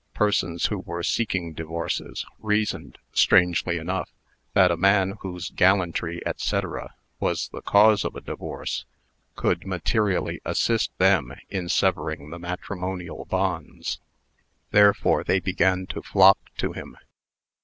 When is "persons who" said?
0.15-0.79